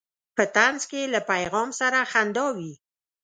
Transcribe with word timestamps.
په 0.35 0.43
طنز 0.55 0.81
کې 0.91 1.01
له 1.13 1.19
پیغام 1.31 1.69
سره 1.79 1.99
خندا 2.11 2.45
وي. 2.57 2.73